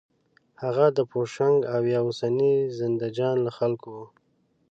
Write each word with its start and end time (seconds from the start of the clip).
هغه 0.63 0.85
د 0.97 0.99
پوشنګ 1.11 1.57
او 1.73 1.81
یا 1.93 1.99
اوسني 2.07 2.53
زندهجان 2.79 3.37
له 3.45 3.51
خلکو 3.57 3.87
و. 3.99 4.01